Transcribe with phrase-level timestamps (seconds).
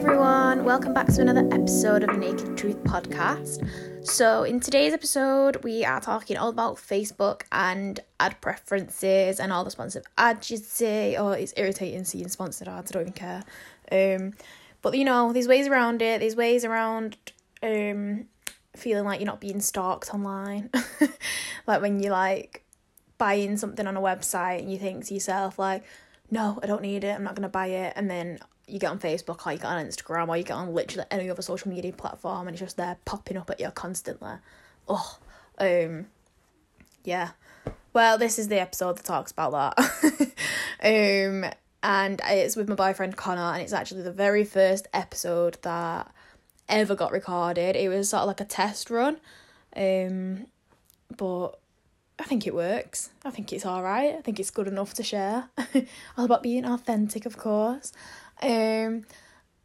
[0.00, 3.68] everyone, welcome back to another episode of Naked Truth Podcast.
[4.02, 9.62] So, in today's episode, we are talking all about Facebook and ad preferences and all
[9.62, 11.16] the sponsored ads you'd see.
[11.18, 13.44] Oh, it's irritating seeing sponsored ads, I don't even care.
[13.92, 14.32] Um,
[14.80, 17.18] but you know, there's ways around it, there's ways around
[17.62, 18.24] um,
[18.74, 20.70] feeling like you're not being stalked online.
[21.66, 22.64] like when you like
[23.18, 25.84] buying something on a website and you think to yourself, like,
[26.30, 27.92] no, I don't need it, I'm not going to buy it.
[27.96, 28.38] And then
[28.70, 31.30] you get on Facebook or you get on Instagram or you get on literally any
[31.30, 34.32] other social media platform and it's just there popping up at you constantly.
[34.88, 35.18] Oh,
[35.58, 36.06] um,
[37.04, 37.30] yeah.
[37.92, 40.32] Well, this is the episode that talks about that.
[40.82, 41.50] um,
[41.82, 46.12] and it's with my boyfriend Connor, and it's actually the very first episode that
[46.68, 47.76] ever got recorded.
[47.76, 49.18] It was sort of like a test run,
[49.74, 50.46] um,
[51.16, 51.58] but
[52.18, 53.10] I think it works.
[53.24, 54.14] I think it's all right.
[54.14, 55.48] I think it's good enough to share.
[56.18, 57.92] all about being authentic, of course.
[58.42, 59.04] Um,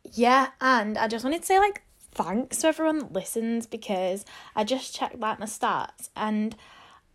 [0.03, 1.81] yeah, and I just wanted to say like
[2.11, 6.55] thanks to everyone that listens because I just checked like my stats and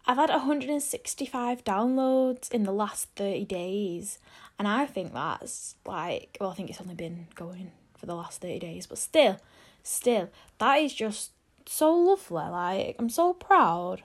[0.06, 4.18] I've had 165 downloads in the last 30 days.
[4.58, 8.40] And I think that's like, well, I think it's only been going for the last
[8.40, 9.38] 30 days, but still,
[9.82, 11.30] still, that is just
[11.66, 12.42] so lovely.
[12.42, 14.02] Like, I'm so proud.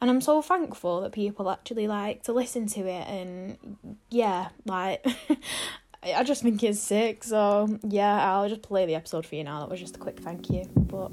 [0.00, 3.06] And I'm so thankful that people actually like to listen to it.
[3.08, 3.76] And
[4.10, 5.04] yeah, like,
[6.02, 7.24] I just think it's sick.
[7.24, 9.60] So yeah, I'll just play the episode for you now.
[9.60, 10.64] That was just a quick thank you.
[10.76, 11.10] But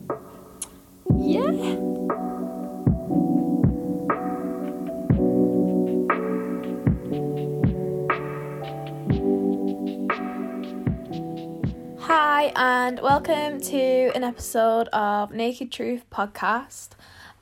[1.17, 1.75] yeah.
[12.01, 16.89] Hi, and welcome to an episode of Naked Truth podcast.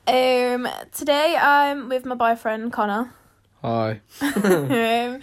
[0.06, 3.12] Um, today I'm with my boyfriend Connor.
[3.60, 4.00] Hi.
[4.20, 5.20] um,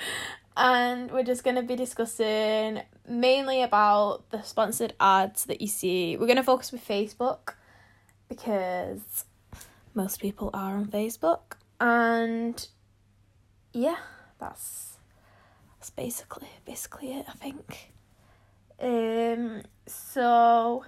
[0.61, 6.15] and we're just going to be discussing mainly about the sponsored ads that you see.
[6.17, 7.55] We're going to focus with Facebook
[8.29, 9.25] because
[9.95, 12.67] most people are on Facebook, and
[13.73, 13.97] yeah,
[14.39, 14.97] that's
[15.79, 17.25] that's basically basically it.
[17.27, 17.91] I think.
[18.79, 19.63] Um.
[19.87, 20.85] So,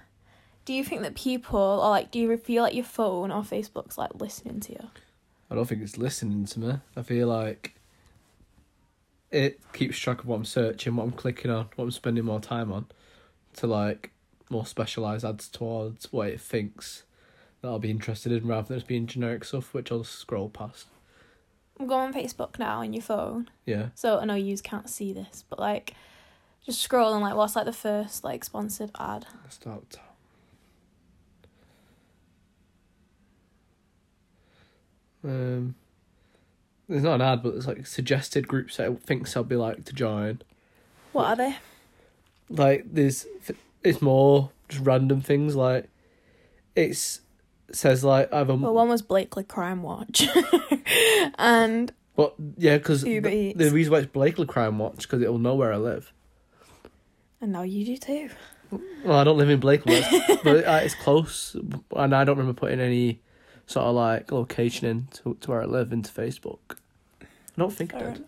[0.64, 3.98] do you think that people, or like, do you feel like your phone or Facebook's
[3.98, 4.88] like listening to you?
[5.50, 6.74] I don't think it's listening to me.
[6.96, 7.73] I feel like
[9.34, 12.40] it keeps track of what I'm searching, what I'm clicking on, what I'm spending more
[12.40, 12.86] time on,
[13.54, 14.12] to like
[14.48, 17.02] more specialised ads towards what it thinks
[17.60, 20.86] that I'll be interested in rather than just being generic stuff which I'll scroll past.
[21.80, 23.50] I'm going on Facebook now on your phone.
[23.66, 23.88] Yeah.
[23.96, 25.94] So I know you can't see this, but like
[26.64, 29.26] just scrolling like what's like the first like sponsored ad?
[29.42, 29.96] Let's start.
[35.24, 35.74] Um
[36.88, 39.84] there's not an ad, but there's like suggested groups that it thinks I'll be like
[39.84, 40.42] to join.
[41.12, 41.56] What are they?
[42.50, 43.26] Like there's,
[43.82, 45.56] it's more just random things.
[45.56, 45.88] Like
[46.74, 47.20] it's
[47.72, 48.54] says like either.
[48.54, 50.28] Well, one was Blackley Crime Watch,
[51.38, 51.92] and.
[52.16, 55.72] But yeah, because the, the reason why it's Blackley Crime Watch because it'll know where
[55.72, 56.12] I live.
[57.40, 58.30] And now you do too.
[59.04, 60.00] Well, I don't live in Blackley,
[60.44, 61.56] but uh, it's close,
[61.94, 63.20] and I don't remember putting any
[63.66, 66.58] sort of like location in to, to where I live into Facebook.
[67.20, 67.26] I
[67.56, 68.24] don't think I Fair did.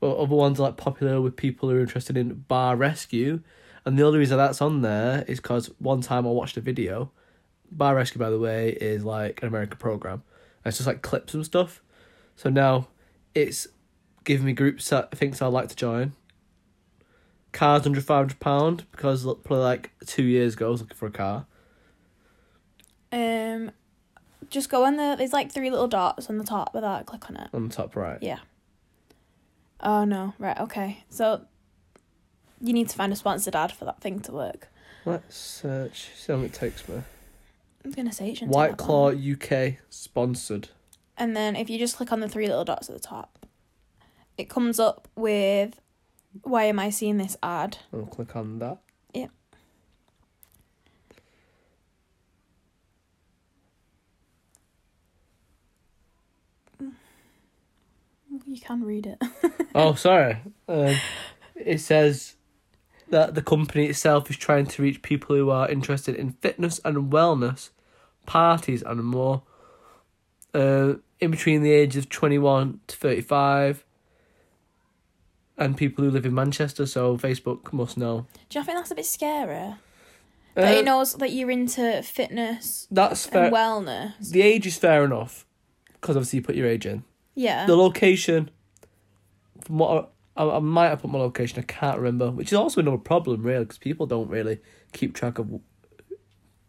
[0.00, 3.40] But other ones are like popular with people who are interested in bar rescue,
[3.84, 7.10] and the only reason that's on there is because one time I watched a video.
[7.70, 10.22] Bar rescue, by the way, is like an American program.
[10.64, 11.82] And it's just like clips and stuff.
[12.36, 12.88] So now
[13.34, 13.66] it's
[14.24, 16.12] giving me groups that thinks I'd like to join.
[17.52, 21.06] Cars under five hundred pound because probably like two years ago I was looking for
[21.06, 21.46] a car.
[23.12, 23.70] Um,
[24.54, 25.14] just go on the.
[25.18, 27.04] There's like three little dots on the top of that.
[27.06, 27.48] Click on it.
[27.52, 28.18] on the top right.
[28.22, 28.38] Yeah.
[29.80, 30.34] Oh no!
[30.38, 30.58] Right.
[30.58, 31.04] Okay.
[31.10, 31.42] So.
[32.60, 34.68] You need to find a sponsored ad for that thing to work.
[35.04, 36.08] Let's search.
[36.16, 37.02] See how long it takes me.
[37.84, 39.32] I'm gonna say it shouldn't take White that Claw long.
[39.32, 40.68] UK sponsored.
[41.18, 43.46] And then if you just click on the three little dots at the top,
[44.38, 45.78] it comes up with
[46.42, 47.78] why am I seeing this ad?
[47.92, 48.78] I'll click on that.
[49.12, 49.26] Yeah.
[58.46, 59.18] You can read it.
[59.76, 60.36] Oh, sorry.
[60.68, 60.94] Um,
[61.56, 62.36] it says
[63.10, 67.10] that the company itself is trying to reach people who are interested in fitness and
[67.12, 67.70] wellness,
[68.24, 69.42] parties, and more.
[70.54, 73.84] Uh, in between the ages of 21 to 35,
[75.58, 78.26] and people who live in Manchester, so Facebook must know.
[78.48, 79.74] Do you think that's a bit scary?
[80.54, 83.46] That Uh, it knows that you're into fitness that's fair.
[83.46, 84.30] and wellness.
[84.30, 85.44] the age is fair enough,
[85.94, 87.02] because obviously you put your age in.
[87.34, 87.66] Yeah.
[87.66, 88.50] The location,
[89.62, 91.58] from what I, I might have put my location.
[91.58, 94.58] I can't remember, which is also another problem, really, because people don't really
[94.92, 95.62] keep track of what,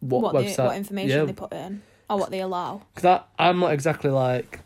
[0.01, 0.56] What, website.
[0.56, 2.81] they, what information yeah, they put in or what they allow.
[2.94, 4.59] Because I'm not exactly like,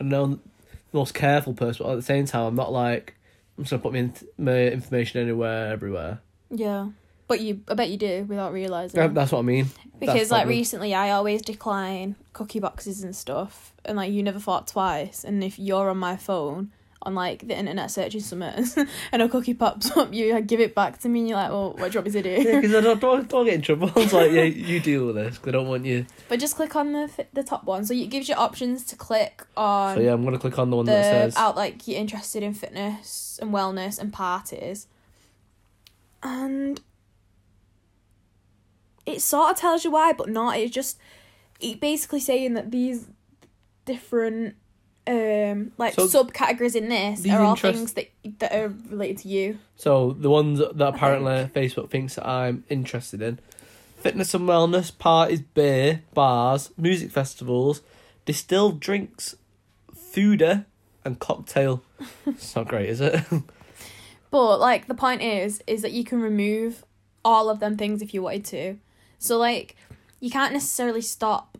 [0.00, 0.38] I don't know, the
[0.92, 3.14] most careful person, but at the same time, I'm not like,
[3.56, 6.20] I'm just going to put my, my information anywhere, everywhere.
[6.50, 6.88] Yeah.
[7.28, 9.00] But you, I bet you do without realizing.
[9.00, 9.66] Yeah, That's what I mean.
[9.98, 14.22] because that's like probably- recently, I always decline cookie boxes and stuff, and like you
[14.22, 15.24] never thought twice.
[15.24, 16.72] And if you're on my phone
[17.04, 18.64] on like the internet searching something,
[19.12, 21.50] and a cookie pops up, you like, give it back to me, and you're like,
[21.50, 23.62] "Well, what do you want me to Yeah, because I don't, don't, don't get in
[23.62, 23.90] trouble.
[23.96, 26.04] It's like, yeah, you deal with this, 'cause I don't want you.
[26.28, 29.44] but just click on the the top one, so it gives you options to click
[29.56, 29.96] on.
[29.96, 31.36] So yeah, I'm going to click on the one the that says.
[31.36, 34.86] out like you're interested in fitness and wellness and parties
[36.22, 36.80] and
[39.06, 40.98] it sort of tells you why but not it's just
[41.60, 43.06] it basically saying that these
[43.84, 44.54] different
[45.06, 49.28] um like So subcategories in this are all interest- things that that are related to
[49.28, 53.40] you So the ones that apparently Facebook thinks that I'm interested in:
[53.96, 57.82] fitness and wellness, parties, beer, bars, music festivals,
[58.24, 59.34] distilled drinks,
[59.92, 60.64] foodie,
[61.04, 61.82] and cocktail.
[62.26, 63.20] it's not great, is it?
[64.30, 66.84] But like the point is, is that you can remove
[67.24, 68.76] all of them things if you wanted to.
[69.22, 69.76] So like
[70.18, 71.56] you can't necessarily stop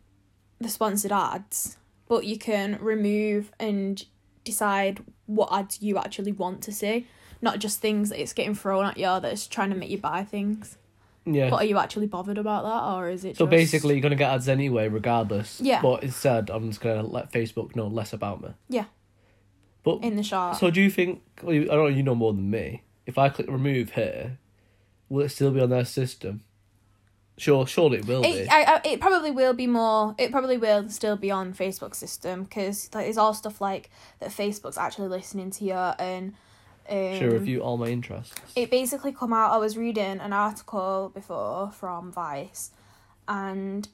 [0.60, 1.76] the sponsored ads,
[2.08, 4.04] but you can remove and
[4.44, 7.06] decide what ads you actually want to see,
[7.40, 10.24] not just things that it's getting thrown at you that's trying to make you buy
[10.24, 10.76] things.
[11.24, 11.50] yeah.
[11.50, 13.36] But are you actually bothered about that, or is it?
[13.36, 13.50] so just...
[13.50, 15.60] basically, you're gonna get ads anyway, regardless.
[15.60, 15.80] Yeah.
[15.80, 18.48] But instead, I'm just gonna let Facebook know less about me.
[18.68, 18.86] Yeah.
[19.84, 20.56] But in the shop.
[20.56, 21.22] so do you think?
[21.42, 21.86] Well, I don't know.
[21.86, 22.82] You know more than me.
[23.06, 24.38] If I click remove here,
[25.08, 26.42] will it still be on their system?
[27.42, 28.48] Sure, surely it will It, be.
[28.48, 30.14] I, I, it probably will be more.
[30.16, 33.90] It probably will still be on Facebook system because like, it's all stuff like
[34.20, 34.30] that.
[34.30, 36.34] Facebook's actually listening to you and.
[36.88, 38.32] Um, Should review all my interests.
[38.54, 39.50] It basically come out.
[39.50, 42.70] I was reading an article before from Vice,
[43.26, 43.88] and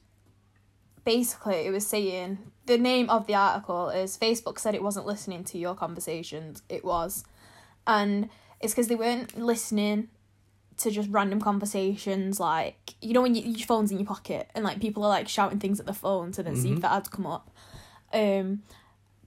[1.03, 2.37] basically it was saying
[2.67, 6.61] the name of the article is Facebook said it wasn't listening to your conversations.
[6.69, 7.23] It was,
[7.87, 8.29] and
[8.59, 10.09] it's because they weren't listening
[10.77, 14.63] to just random conversations like you know when you, your phone's in your pocket and
[14.65, 16.81] like people are like shouting things at the phone to then see if Mhm.
[16.81, 17.49] the ads come up.
[18.13, 18.63] Um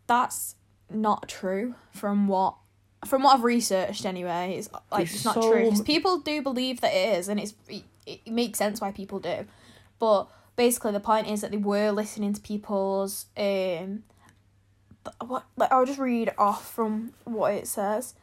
[0.06, 0.56] that's
[0.90, 2.56] not true from what
[3.06, 4.56] from what I've researched anyway.
[4.58, 7.28] It's like It's it's not so true 'Cause m- people do believe that it is
[7.28, 9.46] and it's it, it makes sense why people do.
[9.98, 14.02] But basically the point is that they were listening to people's um
[15.26, 18.14] what like I'll just read off from what it says.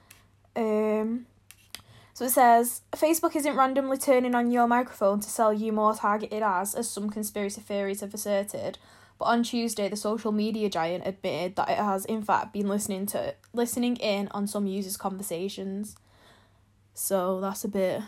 [0.55, 1.25] Um
[2.19, 6.43] so it says Facebook isn't randomly turning on your microphone to sell you more targeted
[6.43, 8.77] ads, as some conspiracy theories have asserted.
[9.17, 13.05] But on Tuesday, the social media giant admitted that it has in fact been listening
[13.05, 15.95] to listening in on some users' conversations.
[16.93, 18.01] So that's a bit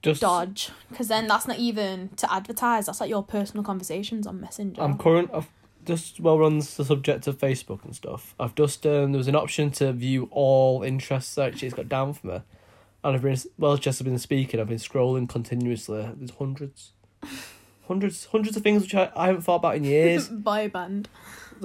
[0.00, 2.86] Just dodge, because then that's not even to advertise.
[2.86, 4.80] That's like your personal conversations on Messenger.
[4.80, 5.30] I'm current.
[5.34, 5.48] I've
[5.84, 8.36] just well on the subject of Facebook and stuff.
[8.38, 11.88] I've just um, there was an option to view all interests that actually it's got
[11.88, 12.40] down for me,
[13.06, 14.60] and I've been well just been speaking.
[14.60, 16.10] I've been scrolling continuously.
[16.16, 16.92] There's hundreds,
[17.86, 20.28] hundreds, hundreds of things which I, I haven't thought about in years.
[20.28, 21.08] Boy band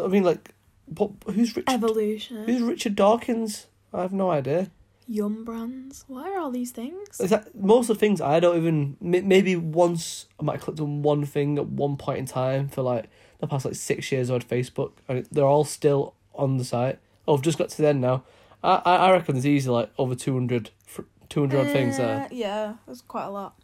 [0.01, 0.53] I mean, like,
[0.85, 1.11] what?
[1.25, 1.69] Who's Richard?
[1.69, 2.43] evolution.
[2.45, 3.67] Who's Richard Dawkins?
[3.93, 4.71] I have no idea.
[5.07, 6.05] Yum brands.
[6.07, 7.19] Why are all these things?
[7.19, 10.79] Is that most of the things I don't even maybe once I might have clicked
[10.79, 14.29] on one thing at one point in time for like the past like six years
[14.29, 16.99] on Facebook and they're all still on the site.
[17.27, 18.23] Oh, I've just got to the end now.
[18.63, 20.69] I I I reckon there's easily like over 200,
[21.31, 22.23] fr- 200 odd things there.
[22.25, 23.55] Uh, Yeah, there's quite a lot.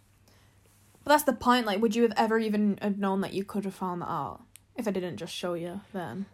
[1.03, 1.65] But that's the point.
[1.65, 4.41] Like, would you have ever even have known that you could have found that out
[4.75, 6.25] if I didn't just show you then?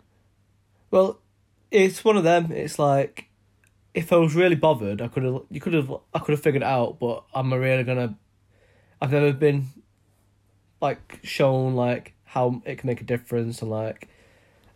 [0.89, 1.19] Well,
[1.69, 2.51] it's one of them.
[2.51, 3.29] It's like
[3.93, 6.63] if I was really bothered, I could have you could have I could have figured
[6.63, 6.99] it out.
[6.99, 8.17] But I'm I really gonna?
[9.01, 9.67] I've never been
[10.81, 14.07] like shown like how it can make a difference and like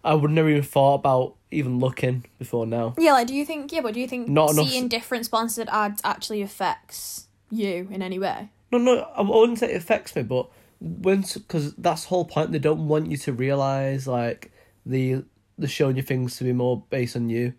[0.03, 2.93] I would never even thought about even looking before now.
[2.97, 3.71] Yeah, like, do you think?
[3.71, 8.01] Yeah, but do you think Not enough- seeing different sponsored ads actually affects you in
[8.01, 8.49] any way?
[8.71, 10.49] No, no, I wouldn't say it affects me, but
[10.79, 12.51] when because that's the whole point.
[12.51, 14.51] They don't want you to realize like
[14.85, 15.23] the
[15.57, 17.53] the showing you things to be more based on you.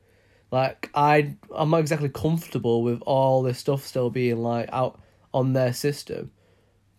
[0.51, 5.01] Like I, I'm not exactly comfortable with all this stuff still being like out
[5.35, 6.31] on their system,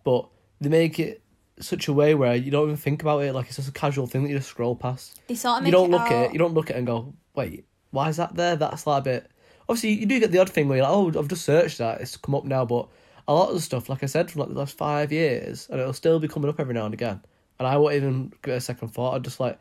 [0.04, 0.28] but
[0.60, 1.22] they make it
[1.60, 3.34] such a way where you don't even think about it.
[3.34, 5.20] Like it's just a casual thing that you just scroll past.
[5.28, 6.12] They sort of you don't look out...
[6.12, 6.34] at it.
[6.34, 8.56] You don't look at it and go, wait, why is that there?
[8.56, 9.32] That's like a bit.
[9.68, 12.02] Obviously, you do get the odd thing where you're like, oh, I've just searched that.
[12.02, 12.88] It's come up now, but
[13.28, 15.80] a lot of the stuff, like I said, from like the last five years, and
[15.80, 17.22] it'll still be coming up every now and again.
[17.60, 19.16] And I won't even give it a second thought.
[19.16, 19.60] I'd just like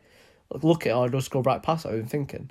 [0.51, 2.49] look at it or I'd just go right past it, even thinking.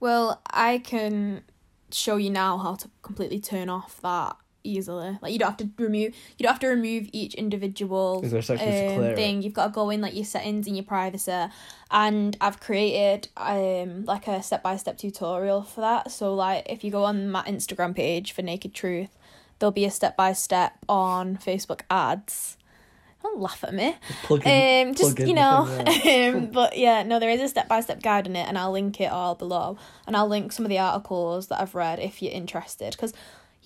[0.00, 1.42] Well, I can
[1.90, 5.18] show you now how to completely turn off that easily.
[5.22, 8.42] Like you don't have to remove you don't have to remove each individual Is there
[8.42, 9.42] sections to um, thing.
[9.42, 11.46] You've got to go in like your settings and your privacy.
[11.90, 16.10] And I've created um like a step by step tutorial for that.
[16.10, 19.10] So like if you go on my Instagram page for Naked Truth,
[19.58, 22.56] there'll be a step by step on Facebook ads.
[23.22, 23.96] Don't laugh at me.
[24.22, 25.62] Plug in, Um, just plug in you know,
[26.38, 28.70] um, but yeah, no, there is a step by step guide in it, and I'll
[28.70, 32.22] link it all below, and I'll link some of the articles that I've read if
[32.22, 33.12] you're interested, because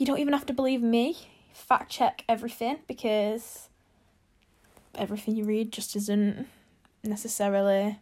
[0.01, 1.19] you don't even have to believe me.
[1.53, 3.69] Fact check everything because
[4.95, 6.49] everything you read just isn't
[7.05, 7.99] necessarily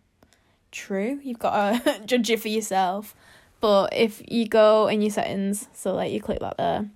[0.70, 1.18] true.
[1.24, 3.16] You've got to judge it for yourself.
[3.60, 6.88] But if you go in your settings, so like you click that there,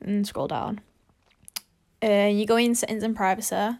[0.00, 0.80] and scroll down,
[2.02, 3.54] uh, you go in settings and privacy.
[3.54, 3.78] Um,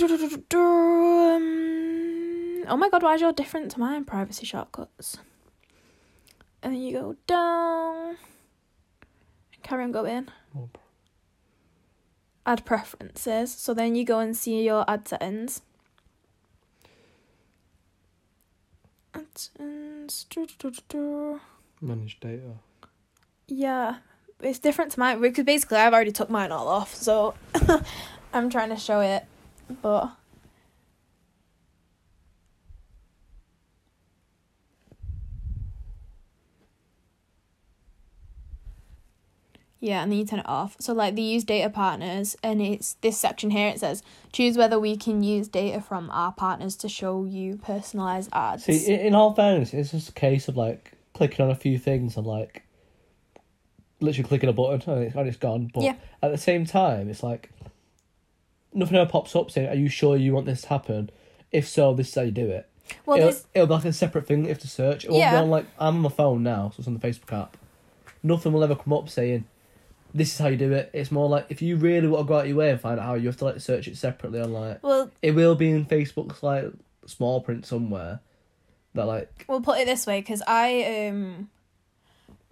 [2.68, 4.04] Oh my god, why is yours different to mine?
[4.04, 5.18] Privacy shortcuts.
[6.60, 8.16] And then you go down.
[9.62, 10.28] Carry on going.
[10.56, 10.68] Oh,
[12.44, 13.52] Ad preferences.
[13.52, 15.62] So then you go and see your ad settings.
[19.14, 20.24] Ad settings.
[20.24, 21.40] Du-du-du-du-du.
[21.80, 22.54] Manage data.
[23.48, 23.96] Yeah,
[24.40, 27.34] it's different to mine because basically I've already took mine all off, so
[28.32, 29.24] I'm trying to show it,
[29.82, 30.10] but
[39.82, 40.76] yeah, and then you turn it off.
[40.78, 43.66] So like they use data partners, and it's this section here.
[43.68, 48.30] It says choose whether we can use data from our partners to show you personalized
[48.32, 48.64] ads.
[48.64, 51.78] See, in, in all fairness, it's just a case of like clicking on a few
[51.80, 52.62] things and like
[54.00, 55.70] literally clicking a button and it's, and it's gone.
[55.74, 55.94] But Yeah.
[56.22, 57.50] at the same time, it's like
[58.72, 61.10] nothing ever pops up saying, "Are you sure you want this to happen?
[61.50, 62.68] If so, this is how you do it."
[63.04, 65.04] well, it'll, there's it'll be like a separate thing you have to search.
[65.04, 65.40] It Yeah.
[65.40, 67.56] on like I'm on my phone now, so it's on the Facebook app.
[68.22, 69.44] Nothing will ever come up saying
[70.14, 70.90] this is how you do it.
[70.92, 73.06] It's more like if you really want to go out your way and find out
[73.06, 75.86] how, you have to like search it separately on like well it will be in
[75.86, 76.66] Facebook's like
[77.06, 78.20] small print somewhere.
[78.94, 81.48] That like We'll put it this way, because I um,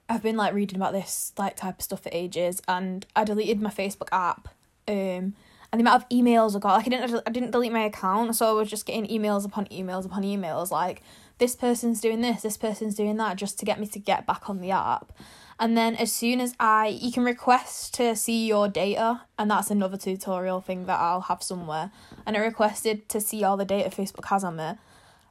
[0.09, 3.61] I've been like reading about this like type of stuff for ages, and I deleted
[3.61, 4.49] my Facebook app.
[4.89, 5.35] Um,
[5.73, 8.35] and the amount of emails I got, like I didn't, I didn't delete my account,
[8.35, 11.03] so I was just getting emails upon emails upon emails, like
[11.41, 14.49] this person's doing this, this person's doing that, just to get me to get back
[14.49, 15.13] on the app.
[15.59, 19.71] And then as soon as I, you can request to see your data, and that's
[19.71, 21.91] another tutorial thing that I'll have somewhere.
[22.25, 24.71] And I requested to see all the data Facebook has on me,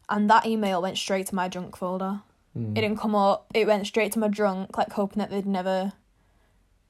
[0.10, 2.20] and that email went straight to my junk folder.
[2.56, 3.48] mm, It didn't come up.
[3.56, 5.94] It went straight to my junk, like hoping that they'd never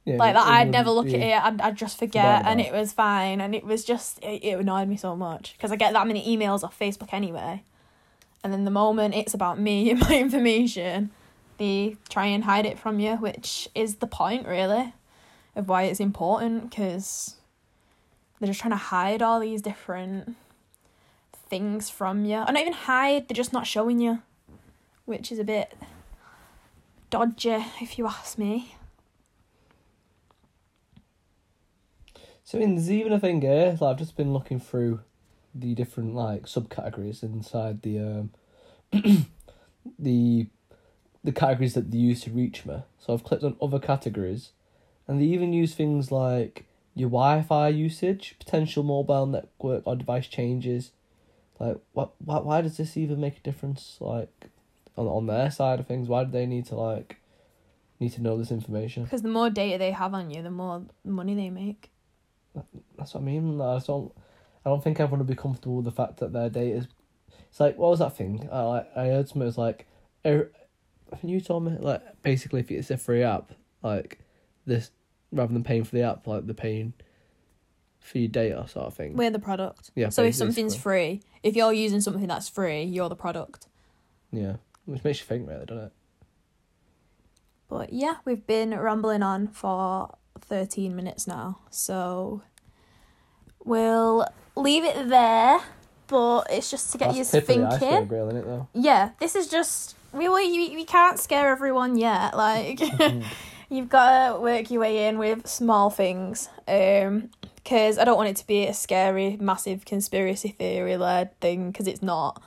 [0.05, 0.47] yeah, like that.
[0.47, 1.45] I'd never look be- at it.
[1.45, 3.39] I'd, I'd just forget, and it was fine.
[3.39, 6.25] And it was just it, it annoyed me so much because I get that many
[6.35, 7.63] emails off Facebook anyway.
[8.43, 11.11] And then the moment it's about me and my information,
[11.57, 14.93] they try and hide it from you, which is the point really
[15.55, 17.35] of why it's important because
[18.39, 20.35] they're just trying to hide all these different
[21.49, 22.37] things from you.
[22.37, 24.21] Or not even hide, they're just not showing you,
[25.05, 25.73] which is a bit
[27.09, 28.75] dodgy if you ask me.
[32.43, 33.77] So I mean, there's even a thing here.
[33.79, 35.01] Like I've just been looking through
[35.59, 38.31] the different like subcategories inside the um
[39.99, 40.47] the
[41.23, 42.77] the categories that they use to reach me.
[42.97, 44.51] So I've clicked on other categories,
[45.07, 50.91] and they even use things like your Wi-Fi usage, potential mobile network or device changes.
[51.59, 52.13] Like what?
[52.23, 52.39] Why?
[52.39, 53.97] Why does this even make a difference?
[53.99, 54.49] Like
[54.97, 57.17] on on their side of things, why do they need to like
[57.99, 59.03] need to know this information?
[59.03, 61.91] Because the more data they have on you, the more money they make.
[62.97, 63.59] That's what I mean.
[63.61, 64.11] I just don't.
[64.65, 66.87] I don't think everyone would be comfortable with the fact that their data is.
[67.49, 68.47] It's like what was that thing?
[68.51, 69.43] I like I heard something.
[69.43, 69.87] It was like,
[70.25, 70.51] er,
[71.15, 73.51] think you told me like basically if it's a free app,
[73.83, 74.19] like
[74.65, 74.91] this
[75.31, 76.93] rather than paying for the app, like they're paying
[77.99, 79.15] for your data sort of thing.
[79.15, 79.91] We're the product.
[79.95, 83.67] Yeah, So if something's free, if you're using something that's free, you're the product.
[84.31, 85.91] Yeah, which makes you think, really, doesn't it?
[87.67, 91.59] But yeah, we've been rambling on for 13 minutes now.
[91.69, 92.41] So
[93.63, 94.25] we'll
[94.61, 95.59] leave it there.
[96.07, 98.11] But it's just to get you tip of the thinking.
[98.11, 98.61] isn't it?
[98.73, 102.35] Yeah, this is just we we we can't scare everyone yet.
[102.35, 103.27] Like Mm-hmm.
[103.69, 106.49] you've got to work your way in with small things.
[106.67, 111.71] Um, because I don't want it to be a scary, massive conspiracy theory led thing.
[111.71, 112.41] Because it's not.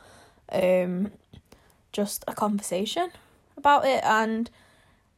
[0.51, 1.13] Um,
[1.93, 3.11] just a conversation
[3.57, 4.51] about it and.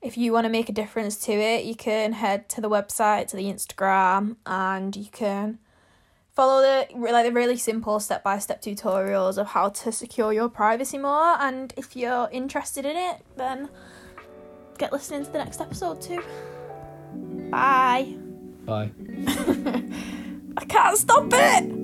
[0.03, 3.27] If you want to make a difference to it, you can head to the website,
[3.29, 5.59] to the Instagram, and you can
[6.35, 10.49] follow the like the really simple step by step tutorials of how to secure your
[10.49, 11.37] privacy more.
[11.41, 13.69] And if you're interested in it, then
[14.79, 16.23] get listening to the next episode too.
[17.51, 18.17] Bye.
[18.65, 18.91] Bye.
[20.57, 21.84] I can't stop it.